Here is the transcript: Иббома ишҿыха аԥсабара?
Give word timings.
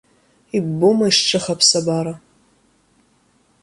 Иббома 0.57 1.05
ишҿыха 1.09 1.53
аԥсабара? 1.55 2.13